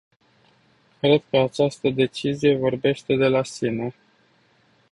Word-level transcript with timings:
Cred 0.99 1.21
că 1.29 1.37
această 1.37 1.89
decizie 1.89 2.57
vorbește 2.57 3.15
de 3.15 3.27
la 3.27 3.43
sine. 3.43 3.93